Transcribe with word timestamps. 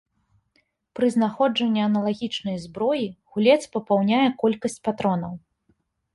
Пры 0.99 1.05
знаходжанні 1.15 1.81
аналагічнай 1.89 2.57
зброі 2.65 3.05
гулец 3.31 3.59
папаўняе 3.77 4.25
колькасць 4.47 4.81
патронаў. 4.91 5.33